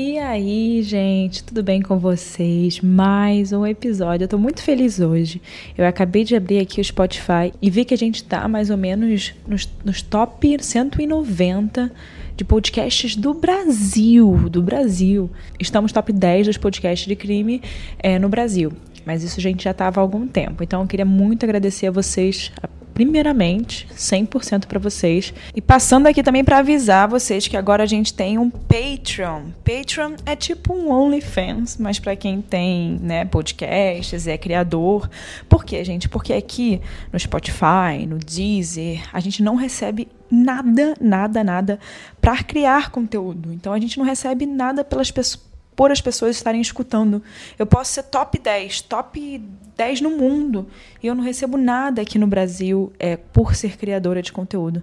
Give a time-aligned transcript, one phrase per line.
[0.00, 2.80] E aí, gente, tudo bem com vocês?
[2.80, 4.22] Mais um episódio.
[4.22, 5.42] Eu tô muito feliz hoje.
[5.76, 8.76] Eu acabei de abrir aqui o Spotify e vi que a gente tá mais ou
[8.76, 11.90] menos nos, nos top 190
[12.36, 14.48] de podcasts do Brasil.
[14.48, 15.28] Do Brasil.
[15.58, 17.60] Estamos top 10 dos podcasts de crime
[17.98, 18.72] é, no Brasil.
[19.04, 20.62] Mas isso a gente já estava há algum tempo.
[20.62, 22.52] Então eu queria muito agradecer a vocês,
[22.98, 25.32] primeiramente, 100% para vocês.
[25.54, 29.50] E passando aqui também para avisar vocês que agora a gente tem um Patreon.
[29.64, 35.08] Patreon é tipo um OnlyFans, mas para quem tem, né, podcasts, é criador.
[35.48, 36.08] Por quê, gente?
[36.08, 36.80] Porque aqui
[37.12, 41.78] no Spotify, no Deezer, a gente não recebe nada, nada, nada
[42.20, 43.52] para criar conteúdo.
[43.52, 45.47] Então a gente não recebe nada pelas pessoas
[45.78, 47.22] por as pessoas estarem escutando.
[47.56, 49.38] Eu posso ser top 10, top
[49.76, 50.68] 10 no mundo,
[51.00, 54.82] e eu não recebo nada aqui no Brasil é, por ser criadora de conteúdo.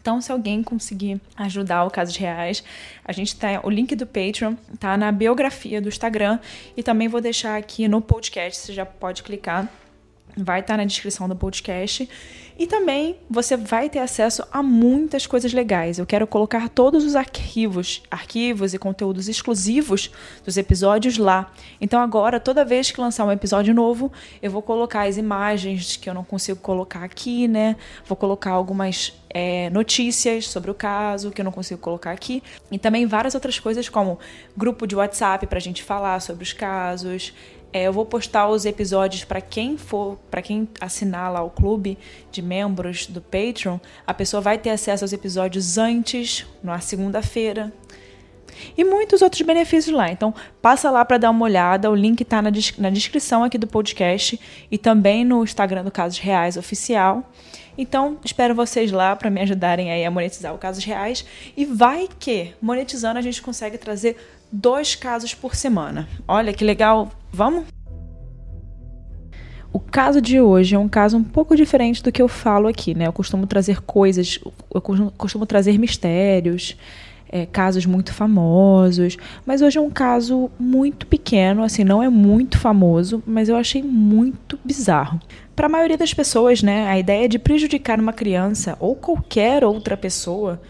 [0.00, 2.64] Então, se alguém conseguir ajudar o Casos Reais,
[3.04, 3.60] a gente tá.
[3.62, 6.40] O link do Patreon tá na biografia do Instagram
[6.76, 9.70] e também vou deixar aqui no podcast, você já pode clicar
[10.36, 12.08] vai estar na descrição do podcast.
[12.58, 15.98] E também você vai ter acesso a muitas coisas legais.
[15.98, 20.10] Eu quero colocar todos os arquivos, arquivos e conteúdos exclusivos
[20.44, 21.50] dos episódios lá.
[21.80, 26.08] Então agora, toda vez que lançar um episódio novo, eu vou colocar as imagens que
[26.08, 27.74] eu não consigo colocar aqui, né?
[28.06, 32.42] Vou colocar algumas é, notícias sobre o caso que eu não consigo colocar aqui.
[32.70, 34.18] E também várias outras coisas, como
[34.56, 37.32] grupo de WhatsApp para a gente falar sobre os casos.
[37.72, 41.96] É, eu vou postar os episódios para quem for, para quem assinar lá o clube
[42.30, 47.72] de membros do Patreon, a pessoa vai ter acesso aos episódios antes, na segunda-feira.
[48.76, 50.10] E muitos outros benefícios lá.
[50.10, 51.90] Então, passa lá para dar uma olhada.
[51.90, 54.38] O link está na, na descrição aqui do podcast
[54.70, 57.30] e também no Instagram do Casos Reais Oficial.
[57.76, 61.24] Então, espero vocês lá para me ajudarem aí a monetizar o Casos Reais.
[61.56, 64.16] E vai que, monetizando, a gente consegue trazer
[64.52, 66.06] dois casos por semana.
[66.28, 67.64] Olha que legal, vamos?
[69.72, 72.94] O caso de hoje é um caso um pouco diferente do que eu falo aqui,
[72.94, 73.06] né?
[73.06, 74.38] Eu costumo trazer coisas,
[74.72, 74.82] eu
[75.16, 76.76] costumo trazer mistérios,
[77.32, 79.16] é, casos muito famosos,
[79.46, 83.82] mas hoje é um caso muito pequeno, assim, não é muito famoso, mas eu achei
[83.82, 85.18] muito bizarro.
[85.56, 89.96] Para a maioria das pessoas, né, a ideia de prejudicar uma criança ou qualquer outra
[89.96, 90.60] pessoa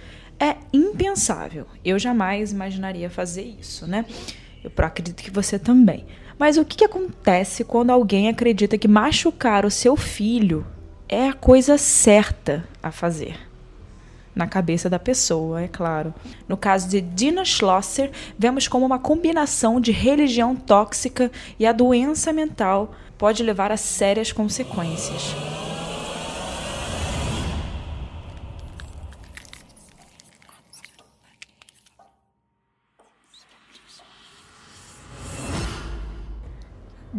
[0.42, 1.66] é impensável.
[1.84, 4.04] Eu jamais imaginaria fazer isso, né?
[4.64, 6.04] Eu acredito que você também.
[6.36, 10.66] Mas o que, que acontece quando alguém acredita que machucar o seu filho
[11.08, 13.38] é a coisa certa a fazer?
[14.34, 16.12] Na cabeça da pessoa, é claro.
[16.48, 22.32] No caso de Dina Schlosser, vemos como uma combinação de religião tóxica e a doença
[22.32, 25.36] mental pode levar a sérias consequências.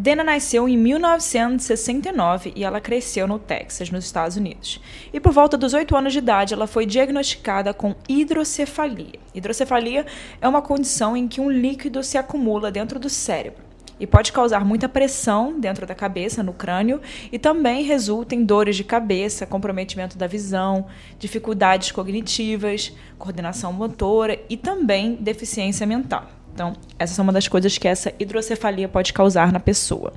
[0.03, 4.81] Dana nasceu em 1969 e ela cresceu no Texas, nos Estados Unidos.
[5.13, 9.17] E por volta dos 8 anos de idade, ela foi diagnosticada com hidrocefalia.
[9.33, 10.05] Hidrocefalia
[10.41, 13.63] é uma condição em que um líquido se acumula dentro do cérebro
[13.97, 16.99] e pode causar muita pressão dentro da cabeça, no crânio,
[17.31, 20.85] e também resulta em dores de cabeça, comprometimento da visão,
[21.17, 26.42] dificuldades cognitivas, coordenação motora e também deficiência mental.
[26.53, 30.13] Então, essa é uma das coisas que essa hidrocefalia pode causar na pessoa.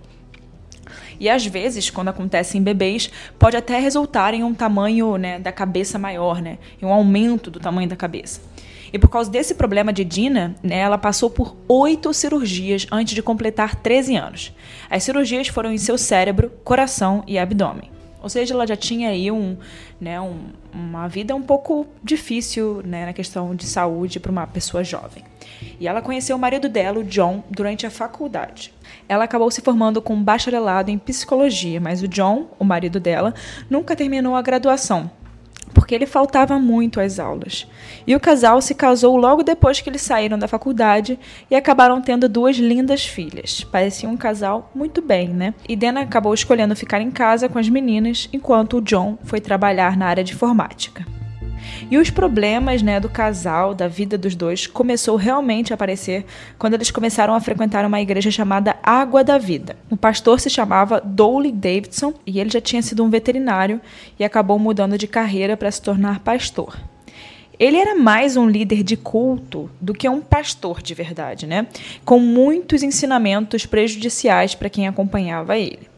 [1.18, 5.50] E às vezes, quando acontece em bebês, pode até resultar em um tamanho né, da
[5.50, 8.42] cabeça maior, né, em um aumento do tamanho da cabeça.
[8.92, 13.22] E por causa desse problema de Dina, né, ela passou por oito cirurgias antes de
[13.22, 14.52] completar 13 anos.
[14.90, 17.95] As cirurgias foram em seu cérebro, coração e abdômen.
[18.26, 19.56] Ou seja, ela já tinha aí um,
[20.00, 24.82] né, um, uma vida um pouco difícil né, na questão de saúde para uma pessoa
[24.82, 25.22] jovem.
[25.78, 28.74] E ela conheceu o marido dela, o John, durante a faculdade.
[29.08, 33.32] Ela acabou se formando com um bacharelado em psicologia, mas o John, o marido dela,
[33.70, 35.08] nunca terminou a graduação,
[35.76, 37.68] porque ele faltava muito às aulas.
[38.06, 41.18] E o casal se casou logo depois que eles saíram da faculdade
[41.50, 43.62] e acabaram tendo duas lindas filhas.
[43.62, 45.52] Parecia um casal muito bem, né?
[45.68, 49.98] E Dana acabou escolhendo ficar em casa com as meninas, enquanto o John foi trabalhar
[49.98, 51.04] na área de informática.
[51.90, 56.24] E os problemas né, do casal, da vida dos dois, começou realmente a aparecer
[56.58, 59.76] quando eles começaram a frequentar uma igreja chamada Água da Vida.
[59.90, 63.80] O pastor se chamava Dowley Davidson e ele já tinha sido um veterinário
[64.18, 66.76] e acabou mudando de carreira para se tornar pastor.
[67.58, 71.66] Ele era mais um líder de culto do que um pastor de verdade, né?
[72.04, 75.88] Com muitos ensinamentos prejudiciais para quem acompanhava ele.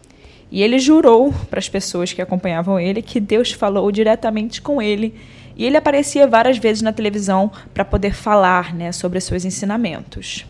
[0.50, 5.14] E ele jurou para as pessoas que acompanhavam ele que Deus falou diretamente com ele
[5.58, 10.46] E ele aparecia várias vezes na televisão para poder falar né, sobre seus ensinamentos.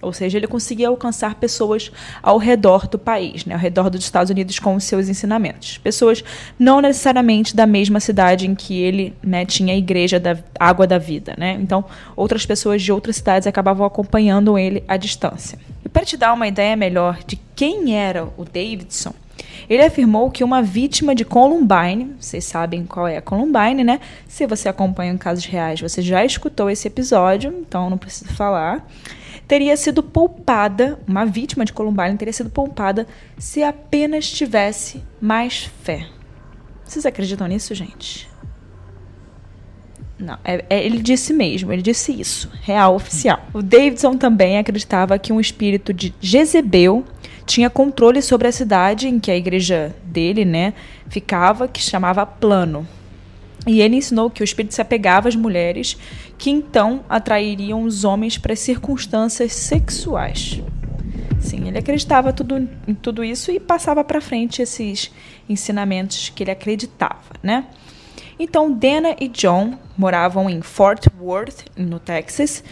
[0.00, 1.90] Ou seja, ele conseguia alcançar pessoas
[2.22, 5.78] ao redor do país, né, ao redor dos Estados Unidos com os seus ensinamentos.
[5.78, 6.22] Pessoas
[6.58, 10.98] não necessariamente da mesma cidade em que ele né, tinha a igreja da água da
[10.98, 11.34] vida.
[11.36, 11.58] Né?
[11.60, 11.84] Então,
[12.16, 15.58] outras pessoas de outras cidades acabavam acompanhando ele à distância.
[15.84, 19.14] E para te dar uma ideia melhor de quem era o Davidson,
[19.68, 24.00] ele afirmou que uma vítima de Columbine, vocês sabem qual é a Columbine, né?
[24.26, 28.86] Se você acompanha casos reais, você já escutou esse episódio, então não preciso falar
[29.48, 33.06] teria sido poupada, uma vítima de Columbine teria sido poupada
[33.38, 36.06] se apenas tivesse mais fé.
[36.84, 38.28] Vocês acreditam nisso, gente?
[40.18, 43.40] Não, é, é, ele disse mesmo, ele disse isso, real, oficial.
[43.54, 47.04] O Davidson também acreditava que um espírito de Jezebel
[47.48, 50.74] tinha controle sobre a cidade em que a igreja dele, né,
[51.08, 52.86] ficava, que chamava Plano.
[53.66, 55.96] E ele ensinou que o espírito se apegava às mulheres,
[56.36, 60.62] que então atrairiam os homens para circunstâncias sexuais.
[61.40, 65.10] Sim, ele acreditava tudo, em tudo isso e passava para frente esses
[65.48, 67.64] ensinamentos que ele acreditava, né?
[68.38, 72.62] Então, Dana e John moravam em Fort Worth, no Texas,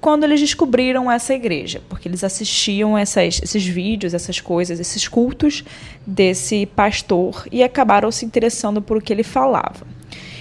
[0.00, 5.62] quando eles descobriram essa igreja, porque eles assistiam essas, esses vídeos, essas coisas, esses cultos
[6.06, 9.86] desse pastor e acabaram se interessando por o que ele falava.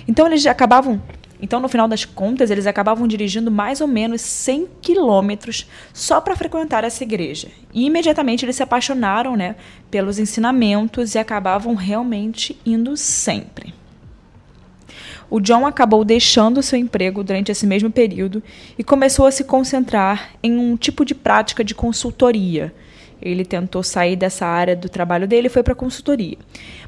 [0.07, 1.01] Então eles acabavam
[1.41, 6.35] então, no final das contas, eles acabavam dirigindo mais ou menos 100 quilômetros só para
[6.35, 7.47] frequentar essa igreja.
[7.73, 9.55] E imediatamente eles se apaixonaram né,
[9.89, 13.73] pelos ensinamentos e acabavam realmente indo sempre.
[15.29, 18.41] O John acabou deixando seu emprego durante esse mesmo período
[18.77, 22.73] e começou a se concentrar em um tipo de prática de consultoria
[23.21, 26.37] ele tentou sair dessa área do trabalho dele e foi para consultoria.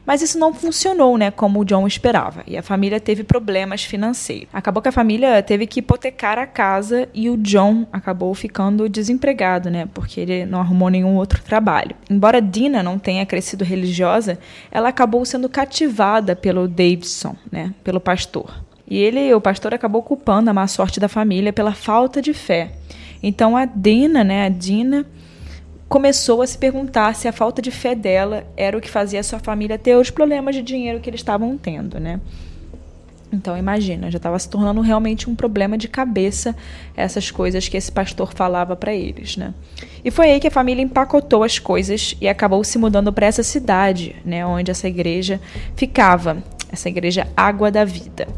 [0.06, 4.50] Mas isso não funcionou, né, como o John esperava, e a família teve problemas financeiros.
[4.52, 9.70] Acabou que a família teve que hipotecar a casa e o John acabou ficando desempregado,
[9.70, 11.96] né, porque ele não arrumou nenhum outro trabalho.
[12.10, 14.40] Embora Dina não tenha crescido religiosa,
[14.72, 18.52] ela acabou sendo cativada pelo Davidson, né, pelo pastor.
[18.88, 22.72] E ele, o pastor, acabou culpando a má sorte da família pela falta de fé.
[23.24, 25.06] Então a Dina, né, a Dina
[25.92, 29.40] começou a se perguntar se a falta de fé dela era o que fazia sua
[29.40, 32.22] família ter os problemas de dinheiro que eles estavam tendo, né?
[33.30, 36.56] Então imagina, já estava se tornando realmente um problema de cabeça
[36.96, 39.54] essas coisas que esse pastor falava para eles, né?
[40.04, 43.44] E foi aí que a família empacotou as coisas e acabou se mudando para essa
[43.44, 45.42] cidade, né, onde essa igreja
[45.76, 46.42] ficava,
[46.72, 48.30] essa igreja Água da Vida.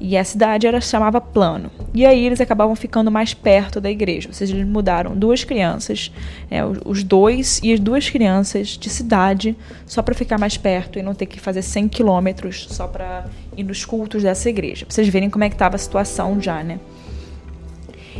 [0.00, 1.70] E a cidade era chamava Plano.
[1.92, 4.28] E aí eles acabavam ficando mais perto da igreja.
[4.28, 6.10] Ou seja, eles mudaram duas crianças,
[6.50, 9.54] é, os dois e as duas crianças de cidade,
[9.84, 13.26] só para ficar mais perto e não ter que fazer 100 quilômetros só para
[13.56, 14.86] ir nos cultos dessa igreja.
[14.86, 16.80] Pra vocês verem como é que estava a situação já, né?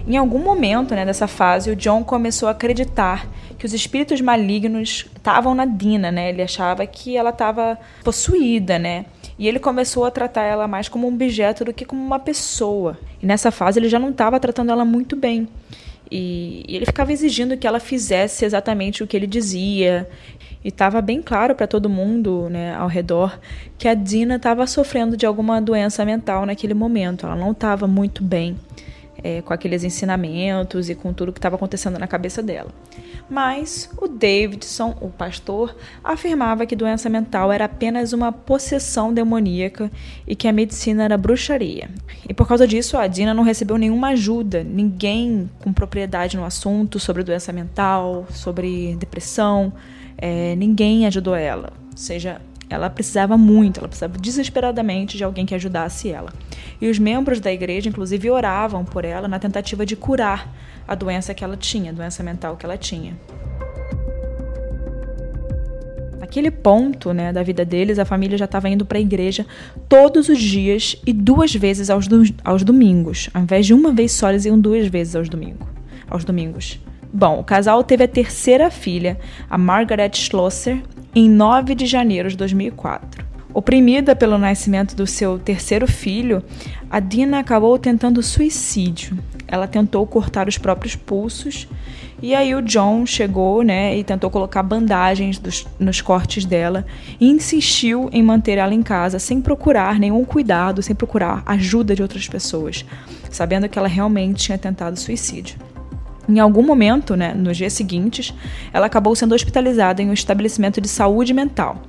[0.07, 3.29] Em algum momento né, dessa fase, o John começou a acreditar
[3.59, 6.31] que os espíritos malignos estavam na Dina, né?
[6.31, 9.05] Ele achava que ela estava possuída, né?
[9.41, 12.99] E ele começou a tratar ela mais como um objeto do que como uma pessoa.
[13.23, 15.49] E nessa fase ele já não estava tratando ela muito bem.
[16.11, 20.07] E, ele ficava exigindo que ela fizesse exatamente o que ele dizia.
[20.63, 23.41] E estava bem claro para todo mundo né, ao redor
[23.79, 27.25] que a Dina estava sofrendo de alguma doença mental naquele momento.
[27.25, 28.59] Ela não estava muito bem
[29.23, 32.71] é, com aqueles ensinamentos e com tudo que estava acontecendo na cabeça dela.
[33.29, 39.91] Mas o Davidson, o pastor, afirmava que doença mental era apenas uma possessão demoníaca
[40.27, 41.89] e que a medicina era bruxaria.
[42.29, 46.99] E por causa disso, a Dina não recebeu nenhuma ajuda, ninguém com propriedade no assunto
[46.99, 49.73] sobre doença mental, sobre depressão,
[50.19, 51.73] é, ninguém ajudou ela.
[51.95, 56.33] Seja, ela precisava muito, ela precisava desesperadamente de alguém que ajudasse ela.
[56.81, 60.55] E os membros da igreja, inclusive, oravam por ela na tentativa de curar
[60.87, 63.19] a doença que ela tinha, a doença mental que ela tinha.
[66.21, 69.45] Naquele ponto né, da vida deles, a família já estava indo para a igreja
[69.89, 73.29] todos os dias e duas vezes aos, do, aos domingos.
[73.35, 75.67] Ao invés de uma vez só, eles iam duas vezes aos, domingo,
[76.09, 76.79] aos domingos.
[77.13, 80.81] Bom, o casal teve a terceira filha, a Margaret Schlosser,
[81.15, 83.25] em 9 de janeiro de 2004.
[83.53, 86.43] Oprimida pelo nascimento do seu terceiro filho,
[86.89, 89.19] a Dina acabou tentando suicídio.
[89.49, 91.67] Ela tentou cortar os próprios pulsos
[92.23, 96.85] e aí o John chegou, né, e tentou colocar bandagens dos, nos cortes dela
[97.19, 102.03] e insistiu em manter ela em casa sem procurar nenhum cuidado, sem procurar ajuda de
[102.03, 102.85] outras pessoas,
[103.31, 105.57] sabendo que ela realmente tinha tentado suicídio.
[106.31, 108.33] Em algum momento, né, nos dias seguintes,
[108.73, 111.83] ela acabou sendo hospitalizada em um estabelecimento de saúde mental.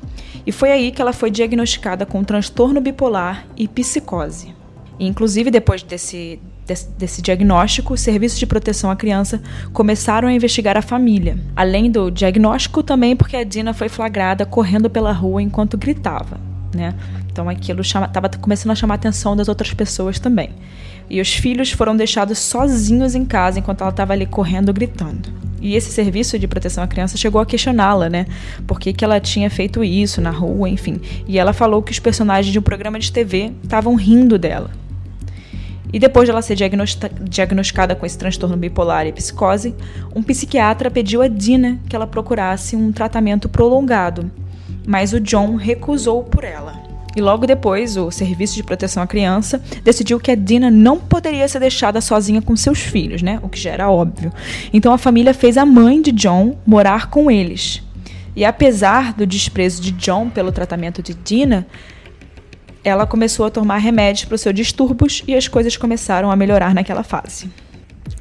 [0.46, 4.56] E foi aí que ela foi diagnosticada com transtorno bipolar e psicose.
[5.00, 9.42] E, inclusive, depois desse, desse, desse diagnóstico, os serviços de proteção à criança
[9.74, 11.38] começaram a investigar a família.
[11.56, 16.40] Além do diagnóstico, também porque a Dina foi flagrada correndo pela rua enquanto gritava.
[16.74, 16.96] Né?
[17.32, 20.50] Então aquilo estava começando a chamar a atenção das outras pessoas também.
[21.10, 25.30] E os filhos foram deixados sozinhos em casa enquanto ela estava ali correndo, gritando.
[25.62, 28.26] E esse serviço de proteção à criança chegou a questioná-la, né?
[28.66, 31.00] Por que, que ela tinha feito isso na rua, enfim.
[31.28, 34.72] E ela falou que os personagens de um programa de TV estavam rindo dela.
[35.94, 39.76] E depois de ela ser diagnosticada com esse transtorno bipolar e psicose,
[40.16, 44.32] um psiquiatra pediu a Dina que ela procurasse um tratamento prolongado,
[44.88, 46.81] mas o John recusou por ela.
[47.16, 51.48] E logo depois, o Serviço de Proteção à Criança decidiu que a Dina não poderia
[51.48, 53.40] ser deixada sozinha com seus filhos, né?
[53.44, 54.32] O que já era óbvio.
[54.72, 57.84] Então a família fez a mãe de John morar com eles.
[58.36, 61.68] E apesar do desprezo de John pelo tratamento de Dina,
[62.84, 66.74] ela começou a tomar remédios para os seus distúrbios e as coisas começaram a melhorar
[66.74, 67.50] naquela fase.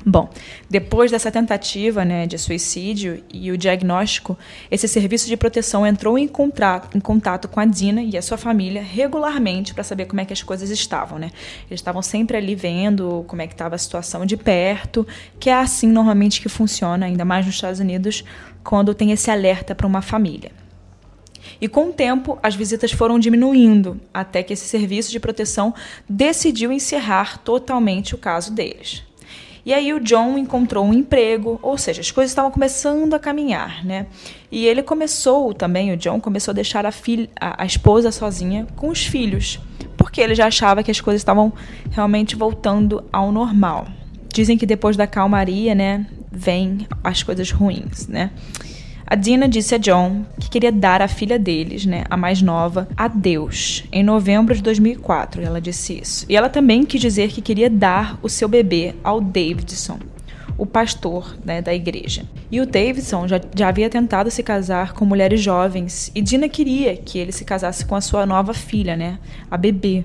[0.05, 0.31] Bom,
[0.69, 4.39] depois dessa tentativa né, de suicídio e o diagnóstico,
[4.71, 6.25] esse serviço de proteção entrou em,
[6.95, 10.33] em contato com a Dina e a sua família regularmente para saber como é que
[10.33, 11.19] as coisas estavam.
[11.19, 11.31] Né?
[11.69, 15.07] Eles estavam sempre ali vendo como é que estava a situação de perto,
[15.39, 18.25] que é assim normalmente que funciona, ainda mais nos Estados Unidos,
[18.65, 20.51] quando tem esse alerta para uma família.
[21.61, 25.75] E com o tempo, as visitas foram diminuindo, até que esse serviço de proteção
[26.09, 29.03] decidiu encerrar totalmente o caso deles.
[29.71, 33.85] E aí o John encontrou um emprego, ou seja, as coisas estavam começando a caminhar,
[33.85, 34.07] né?
[34.51, 38.67] E ele começou também, o John começou a deixar a, filha, a, a esposa sozinha
[38.75, 39.61] com os filhos,
[39.97, 41.53] porque ele já achava que as coisas estavam
[41.89, 43.87] realmente voltando ao normal.
[44.35, 48.33] Dizem que depois da calmaria, né, vem as coisas ruins, né?
[49.11, 52.87] A Dina disse a John que queria dar a filha deles, né, a mais nova,
[52.97, 55.43] a Deus, em novembro de 2004.
[55.43, 56.25] Ela disse isso.
[56.29, 59.99] E ela também quis dizer que queria dar o seu bebê ao Davidson,
[60.57, 62.23] o pastor né, da igreja.
[62.53, 66.97] E o Davidson já, já havia tentado se casar com mulheres jovens e Dina queria
[66.97, 69.19] que ele se casasse com a sua nova filha, né,
[69.51, 70.05] a bebê.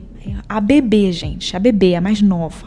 [0.49, 2.65] A bebê, gente, a bebê, a mais nova.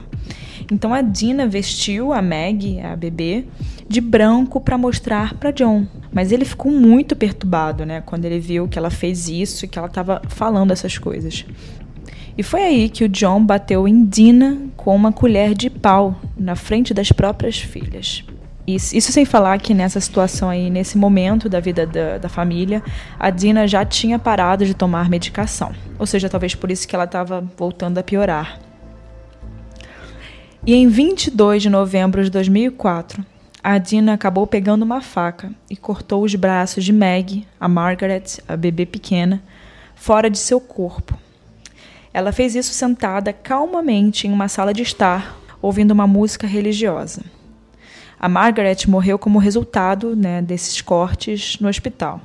[0.71, 3.45] Então a Dina vestiu a Meg, a bebê,
[3.89, 5.85] de branco para mostrar para John.
[6.13, 9.79] Mas ele ficou muito perturbado, né, quando ele viu que ela fez isso e que
[9.79, 11.45] ela estava falando essas coisas.
[12.37, 16.55] E foi aí que o John bateu em Dina com uma colher de pau na
[16.55, 18.25] frente das próprias filhas.
[18.65, 22.83] Isso, sem falar que nessa situação aí, nesse momento da vida da, da, família,
[23.19, 25.73] a Dina já tinha parado de tomar medicação.
[25.99, 28.61] Ou seja, talvez por isso que ela estava voltando a piorar.
[30.67, 33.25] E em 22 de novembro de 2004,
[33.71, 38.57] a Dina acabou pegando uma faca e cortou os braços de Meg, a Margaret, a
[38.57, 39.43] bebê pequena,
[39.95, 41.19] fora de seu corpo.
[42.11, 47.23] Ela fez isso sentada calmamente em uma sala de estar, ouvindo uma música religiosa.
[48.19, 52.23] A Margaret morreu como resultado né, desses cortes no hospital.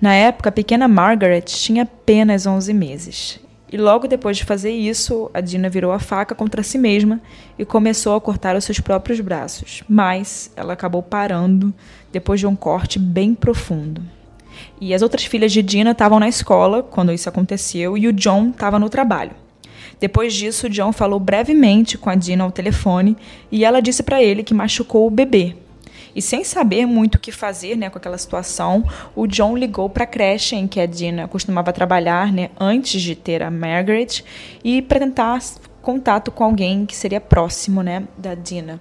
[0.00, 3.40] Na época, a pequena Margaret tinha apenas 11 meses
[3.72, 7.18] e logo depois de fazer isso, a Dina virou a faca contra si mesma
[7.58, 9.82] e começou a cortar os seus próprios braços.
[9.88, 11.72] Mas ela acabou parando
[12.12, 14.02] depois de um corte bem profundo.
[14.78, 18.50] E as outras filhas de Dina estavam na escola quando isso aconteceu e o John
[18.50, 19.32] estava no trabalho.
[19.98, 23.16] Depois disso, John falou brevemente com a Dina ao telefone
[23.50, 25.56] e ela disse para ele que machucou o bebê,
[26.14, 30.04] e sem saber muito o que fazer né, com aquela situação, o John ligou para
[30.04, 34.22] a creche em que a Dina costumava trabalhar né, antes de ter a Margaret
[34.62, 35.40] e para tentar
[35.80, 38.80] contato com alguém que seria próximo né, da Dina.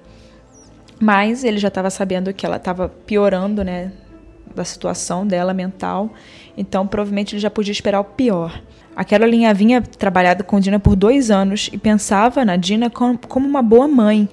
[1.00, 3.92] Mas ele já estava sabendo que ela estava piorando né,
[4.54, 6.12] da situação dela mental,
[6.56, 8.62] então provavelmente ele já podia esperar o pior.
[8.96, 13.62] A Caroline havia trabalhado com Dina por dois anos e pensava na Dina como uma
[13.62, 14.28] boa mãe,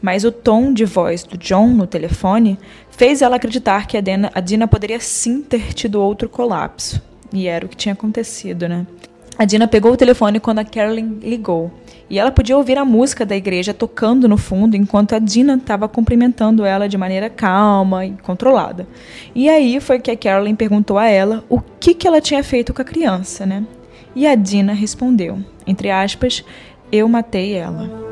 [0.00, 2.58] mas o tom de voz do John no telefone
[2.90, 7.00] fez ela acreditar que a Dina, a Dina poderia sim ter tido outro colapso.
[7.32, 8.86] E era o que tinha acontecido, né?
[9.38, 11.70] A Dina pegou o telefone quando a Carolyn ligou.
[12.10, 15.88] E ela podia ouvir a música da igreja tocando no fundo enquanto a Dina estava
[15.88, 18.86] cumprimentando ela de maneira calma e controlada.
[19.34, 22.74] E aí foi que a Carolyn perguntou a ela o que, que ela tinha feito
[22.74, 23.64] com a criança, né?
[24.14, 26.44] E a Dina respondeu, entre aspas,
[26.90, 28.09] eu matei ela.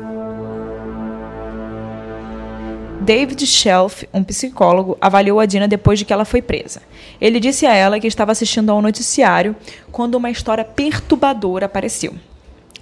[3.01, 6.81] David Shelf, um psicólogo, avaliou a Dina depois de que ela foi presa.
[7.19, 9.55] Ele disse a ela que estava assistindo ao noticiário
[9.91, 12.13] quando uma história perturbadora apareceu.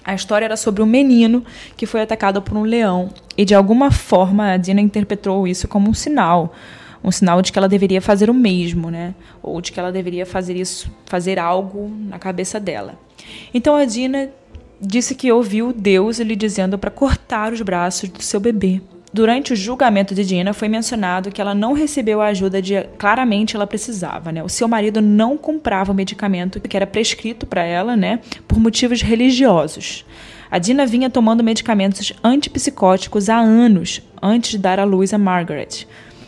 [0.04, 1.46] A história era sobre um menino
[1.76, 5.90] que foi atacado por um leão e de alguma forma a Dina interpretou isso como
[5.90, 6.54] um sinal,
[7.04, 9.14] um sinal de que ela deveria fazer o mesmo, né?
[9.44, 12.98] Ou de que ela deveria fazer isso, fazer algo na cabeça dela.
[13.54, 14.30] Então a Dina
[14.82, 18.82] disse que ouviu Deus lhe dizendo para cortar os braços do seu bebê.
[19.14, 23.56] Durante o julgamento de Dina, foi mencionado que ela não recebeu a ajuda de claramente
[23.56, 24.44] ela precisava, né?
[24.44, 29.02] O seu marido não comprava o medicamento que era prescrito para ela, né, por motivos
[29.02, 30.06] religiosos.
[30.52, 35.88] A Dina vinha tomando medicamentos antipsicóticos há anos antes de dar à luz a Margaret,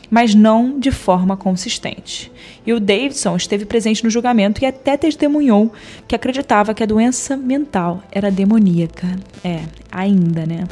[0.10, 2.32] mas não de forma consistente.
[2.66, 5.72] E o Davidson esteve presente no julgamento e até testemunhou
[6.08, 9.08] que acreditava que a doença mental era demoníaca.
[9.44, 10.64] É, ainda, né?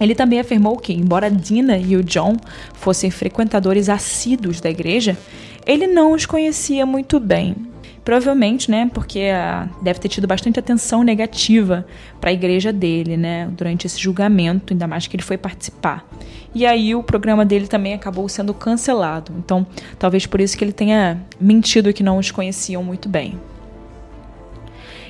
[0.00, 2.36] Ele também afirmou que, embora Dina e o John
[2.74, 5.16] fossem frequentadores assíduos da igreja,
[5.66, 7.54] ele não os conhecia muito bem
[8.04, 11.86] Provavelmente, né, porque uh, deve ter tido bastante atenção negativa
[12.20, 16.06] para a igreja dele, né, durante esse julgamento, ainda mais que ele foi participar.
[16.54, 19.32] E aí o programa dele também acabou sendo cancelado.
[19.38, 19.66] Então,
[19.98, 23.40] talvez por isso que ele tenha mentido que não os conheciam muito bem.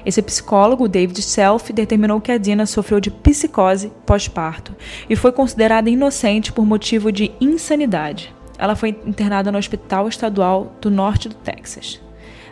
[0.04, 4.74] Esse psicólogo, David Self, determinou que a Dina sofreu de psicose pós-parto
[5.08, 8.34] e foi considerada inocente por motivo de insanidade.
[8.58, 12.00] Ela foi internada no Hospital Estadual do Norte do Texas.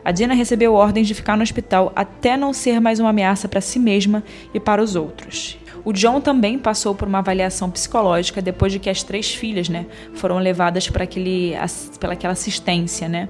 [0.05, 3.61] A Dina recebeu ordens de ficar no hospital até não ser mais uma ameaça para
[3.61, 5.59] si mesma e para os outros.
[5.85, 9.87] O John também passou por uma avaliação psicológica depois de que as três filhas, né,
[10.15, 11.55] foram levadas para aquele,
[12.01, 13.29] pelaquela assistência, né,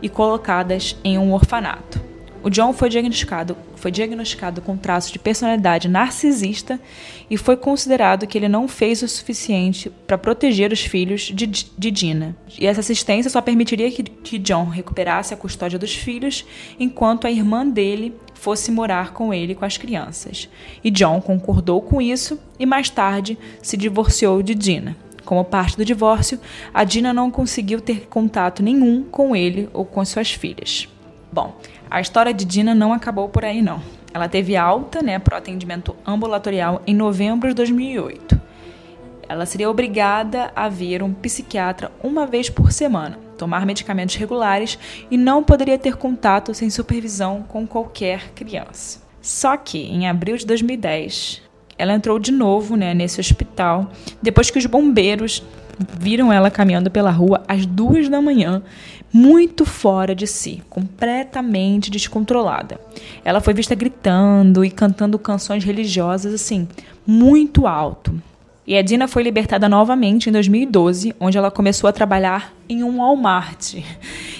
[0.00, 2.11] e colocadas em um orfanato.
[2.42, 6.80] O John foi diagnosticado, foi diagnosticado com traços de personalidade narcisista
[7.30, 11.90] e foi considerado que ele não fez o suficiente para proteger os filhos de, de
[11.90, 12.36] Dina.
[12.58, 16.44] E essa assistência só permitiria que, que John recuperasse a custódia dos filhos
[16.80, 20.48] enquanto a irmã dele fosse morar com ele e com as crianças.
[20.82, 24.96] E John concordou com isso e mais tarde se divorciou de Dina.
[25.24, 26.40] Como parte do divórcio,
[26.74, 30.88] a Dina não conseguiu ter contato nenhum com ele ou com suas filhas.
[31.32, 31.56] Bom,
[31.90, 33.80] a história de Dina não acabou por aí, não.
[34.12, 38.38] Ela teve alta né, para o atendimento ambulatorial em novembro de 2008.
[39.26, 44.78] Ela seria obrigada a ver um psiquiatra uma vez por semana, tomar medicamentos regulares
[45.10, 49.00] e não poderia ter contato sem supervisão com qualquer criança.
[49.22, 51.40] Só que, em abril de 2010,
[51.78, 53.90] ela entrou de novo né, nesse hospital
[54.20, 55.42] depois que os bombeiros
[55.98, 58.62] viram ela caminhando pela rua às duas da manhã,
[59.12, 62.80] muito fora de si, completamente descontrolada.
[63.24, 66.66] Ela foi vista gritando e cantando canções religiosas assim,
[67.06, 68.14] muito alto.
[68.64, 72.98] E a Dina foi libertada novamente em 2012, onde ela começou a trabalhar em um
[72.98, 73.74] Walmart.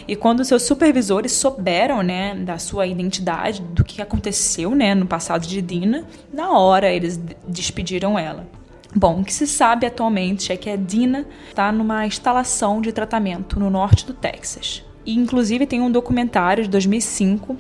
[0.06, 5.46] E quando seus supervisores souberam, né, da sua identidade, do que aconteceu, né, no passado
[5.46, 8.46] de Dina, na hora eles despediram ela.
[8.94, 13.58] Bom, o que se sabe atualmente é que a Dina está numa instalação de tratamento
[13.58, 14.84] no norte do Texas.
[15.04, 17.56] E, inclusive, tem um documentário de 2005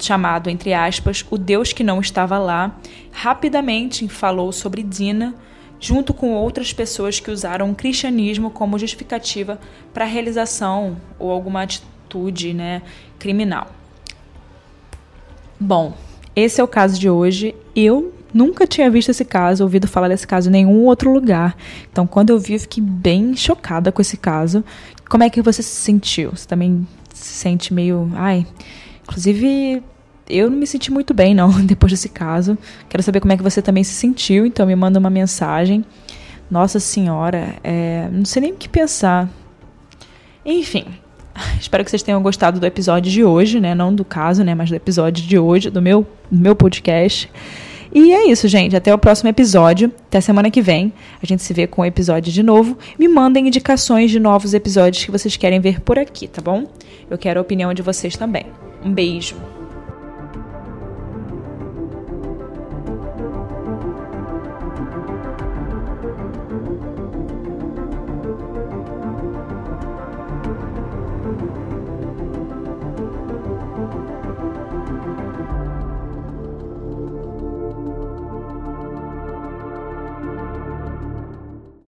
[0.00, 2.74] chamado, entre aspas, O Deus que Não Estava Lá,
[3.12, 5.34] rapidamente falou sobre Dina,
[5.78, 9.58] junto com outras pessoas que usaram o cristianismo como justificativa
[9.92, 12.82] para a realização ou alguma atitude né,
[13.18, 13.68] criminal.
[15.58, 15.94] Bom,
[16.34, 17.54] esse é o caso de hoje.
[17.74, 21.56] Eu Nunca tinha visto esse caso, ouvido falar desse caso em nenhum outro lugar.
[21.90, 24.64] Então, quando eu vi, eu fiquei bem chocada com esse caso.
[25.08, 26.30] Como é que você se sentiu?
[26.30, 28.10] Você também se sente meio.
[28.14, 28.46] Ai.
[29.02, 29.82] Inclusive,
[30.28, 32.56] eu não me senti muito bem, não, depois desse caso.
[32.88, 35.84] Quero saber como é que você também se sentiu, então me manda uma mensagem.
[36.50, 39.28] Nossa Senhora, é, não sei nem o que pensar.
[40.44, 40.84] Enfim,
[41.60, 43.74] espero que vocês tenham gostado do episódio de hoje, né?
[43.74, 44.54] Não do caso, né?
[44.54, 47.30] Mas do episódio de hoje, do meu, do meu podcast.
[47.94, 48.74] E é isso, gente.
[48.74, 49.92] Até o próximo episódio.
[50.06, 50.92] Até semana que vem.
[51.22, 52.76] A gente se vê com o episódio de novo.
[52.98, 56.66] Me mandem indicações de novos episódios que vocês querem ver por aqui, tá bom?
[57.10, 58.46] Eu quero a opinião de vocês também.
[58.84, 59.36] Um beijo.